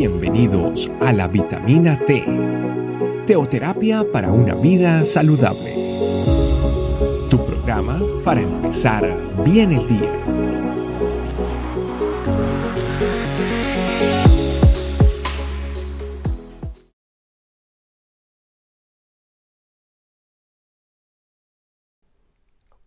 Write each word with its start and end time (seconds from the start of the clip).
Bienvenidos 0.00 0.90
a 1.02 1.12
la 1.12 1.28
vitamina 1.28 1.98
T, 2.06 2.24
teoterapia 3.26 4.02
para 4.10 4.32
una 4.32 4.54
vida 4.54 5.04
saludable. 5.04 5.74
Tu 7.28 7.36
programa 7.44 8.00
para 8.24 8.40
empezar 8.40 9.06
bien 9.44 9.72
el 9.72 9.86
día. 9.86 10.10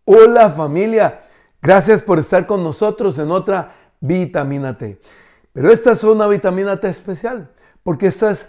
Hola 0.04 0.50
familia, 0.50 1.22
gracias 1.62 2.02
por 2.02 2.18
estar 2.18 2.44
con 2.44 2.64
nosotros 2.64 3.16
en 3.20 3.30
otra 3.30 3.72
vitamina 4.00 4.76
T. 4.76 4.98
Pero 5.54 5.72
esta 5.72 5.92
es 5.92 6.02
una 6.02 6.26
vitamina 6.26 6.80
T 6.80 6.88
especial, 6.88 7.48
porque 7.84 8.08
este 8.08 8.28
es 8.28 8.48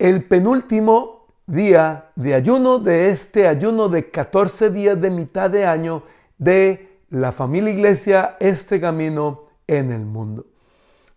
el 0.00 0.24
penúltimo 0.24 1.28
día 1.46 2.10
de 2.16 2.34
ayuno 2.34 2.80
de 2.80 3.10
este 3.10 3.46
ayuno 3.46 3.88
de 3.88 4.10
14 4.10 4.70
días 4.70 5.00
de 5.00 5.10
mitad 5.10 5.48
de 5.48 5.64
año 5.64 6.02
de 6.38 6.98
la 7.08 7.30
familia 7.30 7.72
iglesia 7.72 8.36
Este 8.40 8.80
Camino 8.80 9.44
en 9.68 9.92
el 9.92 10.00
mundo. 10.00 10.44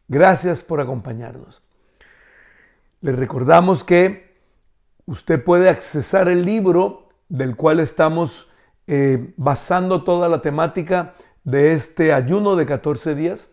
Gracias 0.07 0.61
por 0.61 0.79
acompañarnos. 0.79 1.63
Les 3.01 3.17
recordamos 3.17 3.83
que 3.83 4.35
usted 5.07 5.43
puede 5.43 5.67
accesar 5.67 6.29
el 6.29 6.45
libro 6.45 7.09
del 7.27 7.55
cual 7.55 7.79
estamos 7.79 8.47
eh, 8.85 9.33
basando 9.35 10.03
toda 10.03 10.29
la 10.29 10.43
temática 10.43 11.15
de 11.43 11.73
este 11.73 12.13
ayuno 12.13 12.55
de 12.55 12.67
14 12.67 13.15
días 13.15 13.49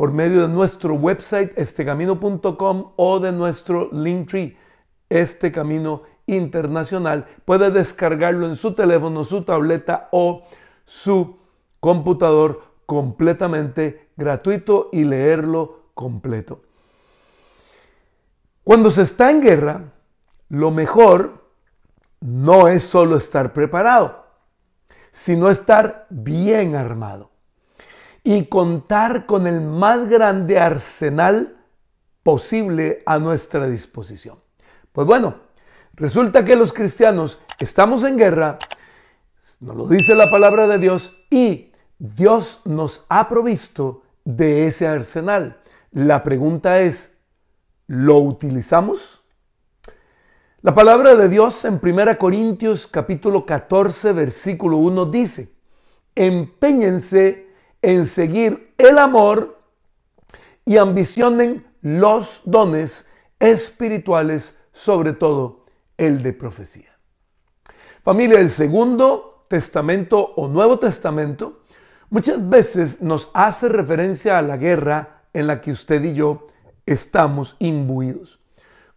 por 0.00 0.12
medio 0.12 0.40
de 0.40 0.48
nuestro 0.48 0.94
website 0.94 1.52
estecamino.com 1.56 2.92
o 2.96 3.20
de 3.20 3.32
nuestro 3.32 3.90
Linktree, 3.92 4.56
este 5.10 5.52
camino 5.52 6.04
internacional. 6.24 7.26
Puede 7.44 7.70
descargarlo 7.70 8.46
en 8.46 8.56
su 8.56 8.72
teléfono, 8.72 9.24
su 9.24 9.42
tableta 9.42 10.08
o 10.10 10.44
su 10.86 11.36
computador 11.80 12.62
completamente 12.86 14.08
gratuito 14.16 14.88
y 14.90 15.04
leerlo 15.04 15.90
completo. 15.92 16.62
Cuando 18.64 18.90
se 18.90 19.02
está 19.02 19.30
en 19.30 19.42
guerra, 19.42 19.92
lo 20.48 20.70
mejor 20.70 21.44
no 22.20 22.68
es 22.68 22.84
solo 22.84 23.18
estar 23.18 23.52
preparado 23.52 24.24
sino 25.12 25.50
estar 25.50 26.06
bien 26.08 26.74
armado 26.76 27.29
y 28.22 28.46
contar 28.46 29.26
con 29.26 29.46
el 29.46 29.60
más 29.60 30.08
grande 30.08 30.58
arsenal 30.58 31.56
posible 32.22 33.02
a 33.06 33.18
nuestra 33.18 33.66
disposición. 33.66 34.38
Pues 34.92 35.06
bueno, 35.06 35.36
resulta 35.94 36.44
que 36.44 36.56
los 36.56 36.72
cristianos 36.72 37.40
estamos 37.58 38.04
en 38.04 38.18
guerra, 38.18 38.58
nos 39.60 39.76
lo 39.76 39.86
dice 39.86 40.14
la 40.14 40.30
palabra 40.30 40.66
de 40.66 40.78
Dios, 40.78 41.12
y 41.30 41.72
Dios 41.98 42.60
nos 42.64 43.04
ha 43.08 43.28
provisto 43.28 44.02
de 44.24 44.66
ese 44.66 44.86
arsenal. 44.86 45.60
La 45.92 46.22
pregunta 46.22 46.80
es, 46.80 47.12
¿lo 47.86 48.18
utilizamos? 48.18 49.22
La 50.62 50.74
palabra 50.74 51.14
de 51.14 51.28
Dios 51.28 51.64
en 51.64 51.80
1 51.82 52.18
Corintios 52.18 52.86
capítulo 52.86 53.46
14 53.46 54.12
versículo 54.12 54.76
1 54.76 55.06
dice, 55.06 55.50
empeñense 56.14 57.49
en 57.82 58.06
seguir 58.06 58.74
el 58.78 58.98
amor 58.98 59.58
y 60.64 60.76
ambicionen 60.76 61.66
los 61.82 62.42
dones 62.44 63.06
espirituales, 63.38 64.58
sobre 64.72 65.12
todo 65.12 65.64
el 65.96 66.22
de 66.22 66.32
profecía. 66.32 66.96
Familia, 68.02 68.38
el 68.38 68.48
segundo 68.48 69.46
testamento 69.48 70.32
o 70.36 70.48
Nuevo 70.48 70.78
Testamento 70.78 71.64
muchas 72.08 72.48
veces 72.48 73.00
nos 73.00 73.30
hace 73.34 73.68
referencia 73.68 74.38
a 74.38 74.42
la 74.42 74.56
guerra 74.56 75.22
en 75.32 75.46
la 75.46 75.60
que 75.60 75.72
usted 75.72 76.02
y 76.04 76.14
yo 76.14 76.46
estamos 76.86 77.56
imbuidos 77.58 78.40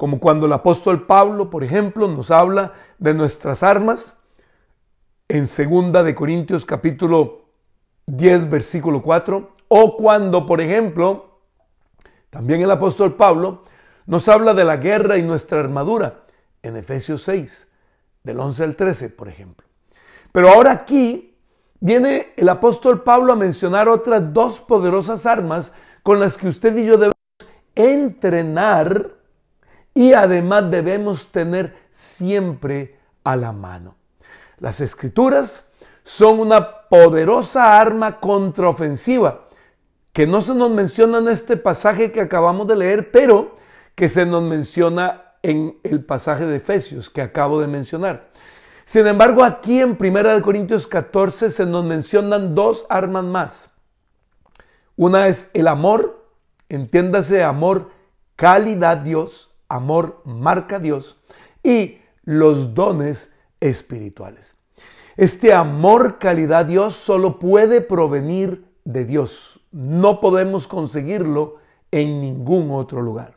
como 0.03 0.19
cuando 0.19 0.47
el 0.47 0.51
apóstol 0.51 1.05
Pablo, 1.05 1.49
por 1.49 1.63
ejemplo, 1.63 2.09
nos 2.09 2.29
habla 2.29 2.73
de 2.97 3.13
nuestras 3.13 3.63
armas 3.63 4.17
en 5.29 5.47
segunda 5.47 6.03
de 6.03 6.13
Corintios 6.13 6.65
capítulo 6.65 7.42
10 8.05 8.49
versículo 8.49 9.01
4, 9.01 9.55
o 9.67 9.97
cuando, 9.97 10.45
por 10.45 10.61
ejemplo, 10.61 11.39
también 12.29 12.61
el 12.61 12.71
apóstol 12.71 13.15
Pablo 13.15 13.63
nos 14.05 14.27
habla 14.27 14.53
de 14.53 14.65
la 14.65 14.77
guerra 14.77 15.17
y 15.17 15.23
nuestra 15.23 15.59
armadura 15.59 16.23
en 16.61 16.75
Efesios 16.75 17.23
6, 17.23 17.69
del 18.23 18.39
11 18.39 18.63
al 18.63 18.75
13, 18.75 19.09
por 19.09 19.29
ejemplo. 19.29 19.67
Pero 20.31 20.49
ahora 20.49 20.71
aquí 20.71 21.35
viene 21.79 22.33
el 22.37 22.49
apóstol 22.49 23.03
Pablo 23.03 23.33
a 23.33 23.35
mencionar 23.35 23.87
otras 23.87 24.33
dos 24.33 24.61
poderosas 24.61 25.25
armas 25.25 25.73
con 26.01 26.19
las 26.19 26.37
que 26.37 26.47
usted 26.47 26.75
y 26.77 26.85
yo 26.85 26.93
debemos 26.93 27.13
entrenar 27.75 29.11
y 29.93 30.13
además 30.13 30.69
debemos 30.71 31.27
tener 31.27 31.75
siempre 31.91 32.99
a 33.23 33.35
la 33.35 33.51
mano. 33.51 33.95
Las 34.59 34.81
escrituras 34.81 35.67
son 36.03 36.39
una 36.39 36.82
poderosa 36.93 37.79
arma 37.79 38.19
contraofensiva 38.19 39.47
que 40.11 40.27
no 40.27 40.41
se 40.41 40.53
nos 40.53 40.69
menciona 40.69 41.17
en 41.17 41.27
este 41.27 41.57
pasaje 41.57 42.11
que 42.11 42.21
acabamos 42.21 42.67
de 42.67 42.75
leer, 42.75 43.09
pero 43.09 43.57
que 43.95 44.07
se 44.07 44.27
nos 44.27 44.43
menciona 44.43 45.33
en 45.41 45.79
el 45.81 46.05
pasaje 46.05 46.45
de 46.45 46.57
Efesios 46.57 47.09
que 47.09 47.23
acabo 47.23 47.59
de 47.59 47.67
mencionar. 47.67 48.29
Sin 48.83 49.07
embargo, 49.07 49.43
aquí 49.43 49.79
en 49.79 49.97
1 49.99 50.41
Corintios 50.43 50.85
14 50.85 51.49
se 51.49 51.65
nos 51.65 51.83
mencionan 51.83 52.53
dos 52.53 52.85
armas 52.89 53.23
más. 53.23 53.71
Una 54.95 55.25
es 55.27 55.49
el 55.55 55.69
amor, 55.69 56.27
entiéndase 56.69 57.41
amor, 57.41 57.89
calidad 58.35 58.97
Dios, 58.97 59.49
amor 59.67 60.21
marca 60.25 60.77
Dios 60.77 61.17
y 61.63 61.97
los 62.23 62.75
dones 62.75 63.33
espirituales. 63.59 64.55
Este 65.15 65.53
amor 65.53 66.17
calidad 66.17 66.65
Dios 66.65 66.95
solo 66.95 67.37
puede 67.37 67.81
provenir 67.81 68.65
de 68.83 69.05
Dios. 69.05 69.59
No 69.71 70.19
podemos 70.19 70.67
conseguirlo 70.67 71.57
en 71.91 72.19
ningún 72.19 72.71
otro 72.71 73.01
lugar. 73.01 73.35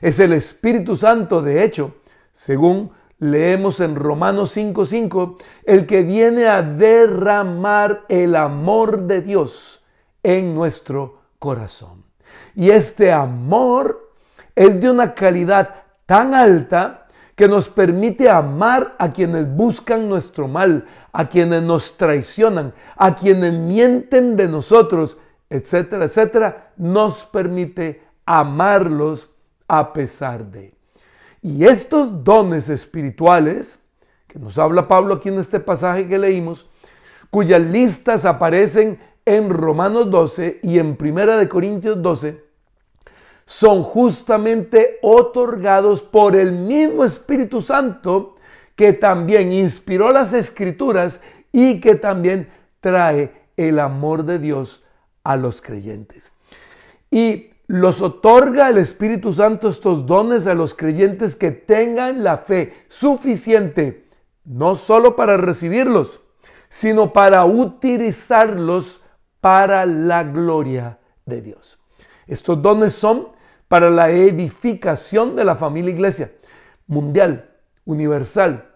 Es 0.00 0.18
el 0.18 0.32
Espíritu 0.32 0.96
Santo, 0.96 1.42
de 1.42 1.62
hecho, 1.62 1.94
según 2.32 2.90
leemos 3.18 3.80
en 3.80 3.96
Romanos 3.96 4.56
5:5, 4.56 5.36
el 5.64 5.86
que 5.86 6.02
viene 6.02 6.46
a 6.46 6.62
derramar 6.62 8.04
el 8.08 8.34
amor 8.34 9.02
de 9.02 9.20
Dios 9.20 9.82
en 10.22 10.54
nuestro 10.54 11.20
corazón. 11.38 12.04
Y 12.54 12.70
este 12.70 13.12
amor 13.12 14.12
es 14.54 14.80
de 14.80 14.90
una 14.90 15.14
calidad 15.14 15.84
tan 16.06 16.34
alta 16.34 17.03
que 17.34 17.48
nos 17.48 17.68
permite 17.68 18.28
amar 18.28 18.94
a 18.98 19.12
quienes 19.12 19.54
buscan 19.54 20.08
nuestro 20.08 20.46
mal, 20.46 20.86
a 21.12 21.28
quienes 21.28 21.62
nos 21.62 21.96
traicionan, 21.96 22.72
a 22.96 23.14
quienes 23.14 23.52
mienten 23.52 24.36
de 24.36 24.48
nosotros, 24.48 25.18
etcétera, 25.50 26.04
etcétera, 26.04 26.72
nos 26.76 27.24
permite 27.24 28.02
amarlos 28.24 29.30
a 29.66 29.92
pesar 29.92 30.44
de. 30.46 30.74
Y 31.42 31.64
estos 31.64 32.24
dones 32.24 32.68
espirituales, 32.68 33.80
que 34.26 34.38
nos 34.38 34.58
habla 34.58 34.88
Pablo 34.88 35.14
aquí 35.14 35.28
en 35.28 35.38
este 35.38 35.60
pasaje 35.60 36.08
que 36.08 36.18
leímos, 36.18 36.68
cuyas 37.30 37.60
listas 37.60 38.24
aparecen 38.24 38.98
en 39.24 39.50
Romanos 39.50 40.10
12 40.10 40.60
y 40.62 40.78
en 40.78 40.96
Primera 40.96 41.36
de 41.36 41.48
Corintios 41.48 42.00
12, 42.00 42.44
son 43.46 43.82
justamente 43.82 44.98
otorgados 45.02 46.02
por 46.02 46.36
el 46.36 46.52
mismo 46.52 47.04
Espíritu 47.04 47.60
Santo 47.60 48.36
que 48.74 48.92
también 48.92 49.52
inspiró 49.52 50.10
las 50.10 50.32
escrituras 50.32 51.20
y 51.52 51.80
que 51.80 51.94
también 51.94 52.48
trae 52.80 53.32
el 53.56 53.78
amor 53.78 54.24
de 54.24 54.38
Dios 54.38 54.82
a 55.22 55.36
los 55.36 55.62
creyentes. 55.62 56.32
Y 57.10 57.50
los 57.66 58.02
otorga 58.02 58.68
el 58.68 58.78
Espíritu 58.78 59.32
Santo 59.32 59.68
estos 59.68 60.06
dones 60.06 60.46
a 60.46 60.54
los 60.54 60.74
creyentes 60.74 61.36
que 61.36 61.50
tengan 61.50 62.24
la 62.24 62.38
fe 62.38 62.72
suficiente, 62.88 64.08
no 64.44 64.74
solo 64.74 65.16
para 65.16 65.36
recibirlos, 65.36 66.20
sino 66.68 67.12
para 67.12 67.44
utilizarlos 67.44 69.00
para 69.40 69.86
la 69.86 70.24
gloria 70.24 70.98
de 71.24 71.40
Dios. 71.40 71.78
Estos 72.26 72.60
dones 72.60 72.92
son 72.92 73.28
para 73.68 73.90
la 73.90 74.10
edificación 74.10 75.36
de 75.36 75.44
la 75.44 75.56
familia 75.56 75.92
iglesia 75.92 76.32
mundial, 76.86 77.50
universal, 77.84 78.70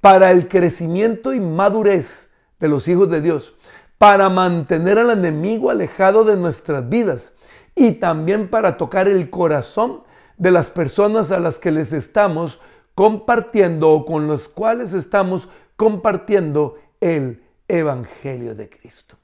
para 0.00 0.30
el 0.30 0.48
crecimiento 0.48 1.32
y 1.32 1.40
madurez 1.40 2.30
de 2.58 2.68
los 2.68 2.88
hijos 2.88 3.10
de 3.10 3.20
Dios, 3.20 3.54
para 3.98 4.28
mantener 4.28 4.98
al 4.98 5.10
enemigo 5.10 5.70
alejado 5.70 6.24
de 6.24 6.36
nuestras 6.36 6.88
vidas 6.88 7.32
y 7.74 7.92
también 7.92 8.48
para 8.48 8.76
tocar 8.76 9.08
el 9.08 9.30
corazón 9.30 10.02
de 10.36 10.50
las 10.50 10.70
personas 10.70 11.32
a 11.32 11.40
las 11.40 11.58
que 11.58 11.70
les 11.70 11.92
estamos 11.92 12.60
compartiendo 12.94 13.90
o 13.90 14.04
con 14.04 14.28
las 14.28 14.48
cuales 14.48 14.92
estamos 14.94 15.48
compartiendo 15.76 16.76
el 17.00 17.42
Evangelio 17.68 18.54
de 18.54 18.68
Cristo. 18.68 19.16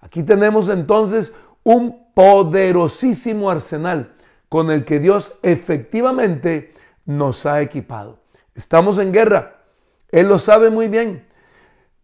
Aquí 0.00 0.22
tenemos 0.22 0.68
entonces 0.68 1.32
un 1.62 2.01
poderosísimo 2.14 3.50
arsenal 3.50 4.14
con 4.48 4.70
el 4.70 4.84
que 4.84 4.98
Dios 4.98 5.32
efectivamente 5.42 6.74
nos 7.06 7.46
ha 7.46 7.62
equipado. 7.62 8.18
Estamos 8.54 8.98
en 8.98 9.12
guerra, 9.12 9.62
Él 10.10 10.28
lo 10.28 10.38
sabe 10.38 10.68
muy 10.70 10.88
bien, 10.88 11.26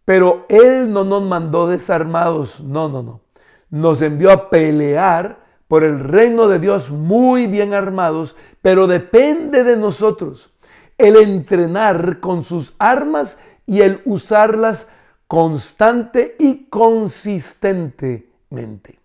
pero 0.05 0.45
Él 0.49 0.91
no 0.91 1.03
nos 1.03 1.21
mandó 1.23 1.67
desarmados, 1.67 2.63
no, 2.63 2.89
no, 2.89 3.03
no. 3.03 3.21
Nos 3.69 4.01
envió 4.01 4.31
a 4.31 4.49
pelear 4.49 5.37
por 5.67 5.83
el 5.83 5.99
reino 5.99 6.47
de 6.47 6.57
Dios 6.57 6.89
muy 6.89 7.45
bien 7.45 7.75
armados, 7.75 8.35
pero 8.61 8.87
depende 8.87 9.63
de 9.63 9.77
nosotros 9.77 10.51
el 10.97 11.15
entrenar 11.15 12.19
con 12.19 12.41
sus 12.43 12.73
armas 12.79 13.37
y 13.65 13.79
el 13.81 14.01
usarlas 14.05 14.87
constante 15.27 16.35
y 16.39 16.65
consistentemente. 16.65 18.98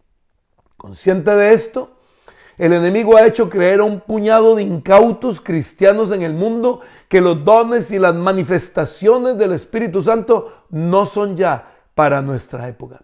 Consciente 0.85 1.31
de 1.31 1.55
esto, 1.55 1.93
el 2.59 2.75
enemigo 2.75 3.17
ha 3.17 3.27
hecho 3.27 3.49
creer 3.49 3.81
a 3.81 3.85
un 3.85 4.01
puñado 4.01 4.55
de 4.55 4.65
incautos 4.65 5.41
cristianos 5.41 6.13
en 6.13 6.21
el 6.21 6.35
mundo 6.35 6.83
que 7.09 7.23
los 7.23 7.43
dones 7.43 7.91
y 7.91 7.99
las 7.99 8.15
manifestaciones 8.15 9.39
del 9.39 9.53
Espíritu 9.53 10.03
Santo 10.03 10.65
no 10.69 11.07
son 11.07 11.39
ya 11.39 11.73
para 11.95 12.21
nuestra 12.21 12.69
época. 12.69 13.01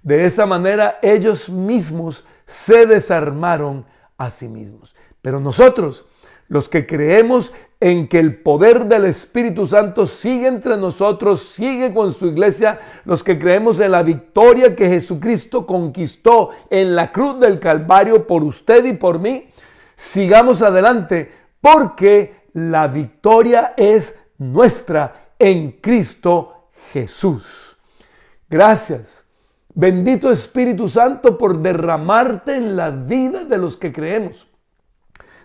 De 0.00 0.24
esa 0.24 0.46
manera 0.46 1.00
ellos 1.02 1.50
mismos 1.50 2.24
se 2.46 2.86
desarmaron 2.86 3.84
a 4.16 4.30
sí 4.30 4.46
mismos. 4.46 4.94
Pero 5.20 5.40
nosotros, 5.40 6.06
los 6.48 6.68
que 6.68 6.86
creemos 6.86 7.52
en 7.80 8.08
que 8.08 8.18
el 8.18 8.36
poder 8.40 8.86
del 8.86 9.04
Espíritu 9.04 9.66
Santo 9.66 10.06
sigue 10.06 10.46
entre 10.46 10.76
nosotros, 10.76 11.42
sigue 11.42 11.92
con 11.92 12.12
su 12.12 12.28
iglesia, 12.28 12.80
los 13.04 13.22
que 13.22 13.38
creemos 13.38 13.80
en 13.80 13.92
la 13.92 14.02
victoria 14.02 14.74
que 14.74 14.88
Jesucristo 14.88 15.66
conquistó 15.66 16.50
en 16.70 16.94
la 16.94 17.12
cruz 17.12 17.38
del 17.40 17.58
Calvario 17.58 18.26
por 18.26 18.42
usted 18.42 18.84
y 18.84 18.94
por 18.94 19.18
mí, 19.18 19.48
sigamos 19.96 20.62
adelante 20.62 21.30
porque 21.60 22.44
la 22.54 22.88
victoria 22.88 23.74
es 23.76 24.14
nuestra 24.38 25.32
en 25.38 25.72
Cristo 25.72 26.68
Jesús. 26.92 27.76
Gracias. 28.48 29.24
Bendito 29.74 30.30
Espíritu 30.30 30.88
Santo 30.88 31.36
por 31.36 31.58
derramarte 31.58 32.54
en 32.54 32.76
la 32.76 32.90
vida 32.90 33.44
de 33.44 33.58
los 33.58 33.76
que 33.76 33.92
creemos 33.92 34.46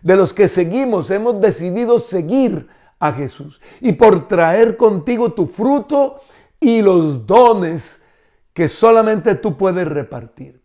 de 0.01 0.15
los 0.15 0.33
que 0.33 0.47
seguimos, 0.47 1.11
hemos 1.11 1.39
decidido 1.41 1.99
seguir 1.99 2.67
a 2.99 3.11
Jesús 3.13 3.61
y 3.79 3.93
por 3.93 4.27
traer 4.27 4.77
contigo 4.77 5.31
tu 5.33 5.45
fruto 5.45 6.21
y 6.59 6.81
los 6.81 7.25
dones 7.25 8.01
que 8.53 8.67
solamente 8.67 9.35
tú 9.35 9.57
puedes 9.57 9.87
repartir. 9.87 10.61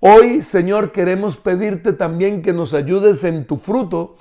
Hoy, 0.00 0.42
Señor, 0.42 0.92
queremos 0.92 1.36
pedirte 1.36 1.92
también 1.92 2.42
que 2.42 2.52
nos 2.52 2.74
ayudes 2.74 3.24
en 3.24 3.46
tu 3.46 3.56
fruto 3.56 4.16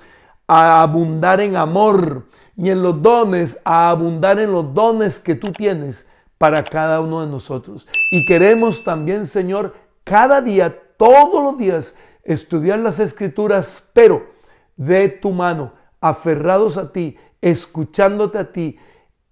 a 0.48 0.82
abundar 0.82 1.42
en 1.42 1.56
amor 1.56 2.28
y 2.56 2.70
en 2.70 2.82
los 2.82 3.02
dones, 3.02 3.60
a 3.66 3.90
abundar 3.90 4.40
en 4.40 4.52
los 4.52 4.74
dones 4.74 5.20
que 5.20 5.36
tú 5.36 5.52
tienes 5.52 6.06
para 6.38 6.64
cada 6.64 7.02
uno 7.02 7.22
de 7.22 7.28
nosotros. 7.28 7.88
Y 8.12 8.26
queremos 8.26 8.84
también, 8.84 9.26
Señor, 9.26 9.74
cada 10.04 10.42
día, 10.42 10.80
todos 10.98 11.44
los 11.44 11.58
días, 11.58 11.96
estudiar 12.24 12.80
las 12.80 13.00
escrituras, 13.00 13.90
pero 13.94 14.35
de 14.76 15.10
tu 15.10 15.32
mano, 15.32 15.74
aferrados 16.00 16.78
a 16.78 16.92
ti, 16.92 17.18
escuchándote 17.42 18.38
a 18.38 18.52
ti, 18.52 18.78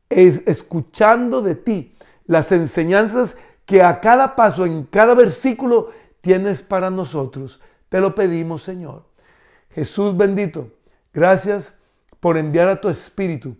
escuchando 0.09 1.41
de 1.41 1.55
ti 1.55 1.95
las 2.25 2.51
enseñanzas 2.51 3.35
que 3.65 3.81
a 3.81 3.99
cada 3.99 4.35
paso, 4.35 4.65
en 4.65 4.83
cada 4.83 5.13
versículo, 5.13 5.89
tienes 6.21 6.61
para 6.61 6.89
nosotros. 6.89 7.59
Te 7.89 7.99
lo 7.99 8.15
pedimos, 8.15 8.63
Señor. 8.63 9.05
Jesús 9.71 10.15
bendito, 10.15 10.69
gracias 11.13 11.75
por 12.19 12.37
enviar 12.37 12.67
a 12.69 12.79
tu 12.79 12.89
Espíritu 12.89 13.57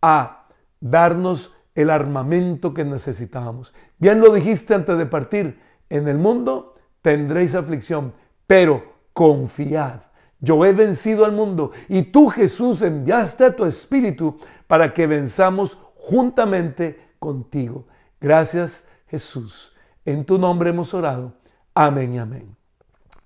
a 0.00 0.48
darnos 0.80 1.52
el 1.74 1.90
armamento 1.90 2.72
que 2.72 2.84
necesitábamos. 2.84 3.74
Bien 3.98 4.20
lo 4.20 4.32
dijiste 4.32 4.74
antes 4.74 4.96
de 4.96 5.06
partir, 5.06 5.60
en 5.90 6.08
el 6.08 6.16
mundo 6.16 6.74
tendréis 7.02 7.54
aflicción, 7.54 8.14
pero 8.46 8.94
confiad 9.12 10.05
yo 10.40 10.64
he 10.64 10.72
vencido 10.72 11.24
al 11.24 11.32
mundo 11.32 11.72
y 11.88 12.02
tú 12.02 12.28
Jesús 12.28 12.82
enviaste 12.82 13.44
a 13.44 13.56
tu 13.56 13.64
Espíritu 13.64 14.38
para 14.66 14.92
que 14.92 15.06
venzamos 15.06 15.78
juntamente 15.96 17.00
contigo. 17.18 17.86
Gracias 18.20 18.84
Jesús. 19.08 19.74
En 20.04 20.24
tu 20.24 20.38
nombre 20.38 20.70
hemos 20.70 20.94
orado. 20.94 21.32
Amén 21.74 22.14
y 22.14 22.18
amén. 22.18 22.56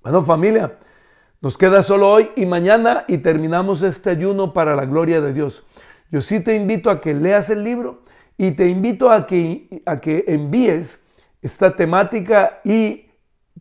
Bueno 0.02 0.22
familia, 0.22 0.78
nos 1.40 1.58
queda 1.58 1.82
solo 1.82 2.08
hoy 2.10 2.30
y 2.36 2.46
mañana 2.46 3.04
y 3.08 3.18
terminamos 3.18 3.82
este 3.82 4.10
ayuno 4.10 4.52
para 4.52 4.74
la 4.74 4.86
gloria 4.86 5.20
de 5.20 5.32
Dios. 5.32 5.64
Yo 6.10 6.22
sí 6.22 6.40
te 6.40 6.54
invito 6.54 6.90
a 6.90 7.00
que 7.00 7.14
leas 7.14 7.50
el 7.50 7.64
libro 7.64 8.02
y 8.36 8.52
te 8.52 8.68
invito 8.68 9.10
a 9.10 9.26
que, 9.26 9.82
a 9.84 10.00
que 10.00 10.24
envíes 10.28 11.02
esta 11.42 11.76
temática 11.76 12.60
y 12.64 13.10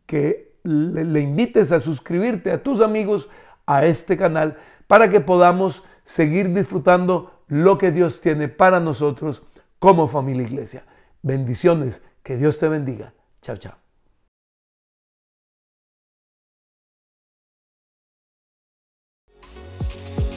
que 0.06 0.49
le, 0.64 1.22
invites 1.22 1.72
a 1.72 1.80
suscribirte 1.80 2.52
a 2.52 2.62
tus 2.62 2.82
amigos 2.82 3.30
a 3.66 3.86
este 3.86 4.18
canal 4.18 4.58
para 4.88 5.10
que 5.10 5.22
podamos 5.22 5.84
seguir 6.04 6.54
disfrutando 6.54 7.44
lo 7.48 7.78
que 7.78 7.92
Dios 7.92 8.22
tiene 8.22 8.48
para 8.48 8.80
nosotros 8.80 9.44
como 9.80 10.08
familia 10.08 10.44
iglesia. 10.44 10.86
Bendiciones, 11.22 12.02
que 12.24 12.38
Dios 12.38 12.60
te 12.60 12.68
bendiga. 12.68 13.14
Chao, 13.42 13.58
chao. 13.58 13.76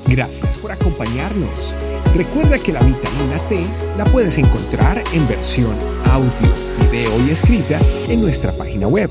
Gracias 0.07 0.59
por 0.59 0.71
acompañarnos. 0.71 1.75
Recuerda 2.15 2.59
que 2.59 2.73
la 2.73 2.81
vitamina 2.81 3.39
T 3.49 3.67
la 3.97 4.05
puedes 4.05 4.37
encontrar 4.37 5.03
en 5.15 5.27
versión 5.27 5.75
audio, 6.11 6.53
video 6.91 7.19
y 7.27 7.31
escrita 7.31 7.79
en 8.09 8.21
nuestra 8.21 8.53
página 8.53 8.87
web 8.87 9.11